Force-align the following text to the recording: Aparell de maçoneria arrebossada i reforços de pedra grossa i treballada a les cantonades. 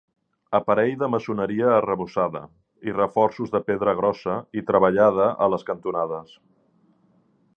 Aparell 0.59 0.93
de 1.01 1.09
maçoneria 1.15 1.67
arrebossada 1.73 2.41
i 2.91 2.95
reforços 2.95 3.53
de 3.57 3.63
pedra 3.69 3.95
grossa 4.01 4.39
i 4.61 4.65
treballada 4.73 5.31
a 5.47 5.53
les 5.55 5.67
cantonades. 5.71 6.37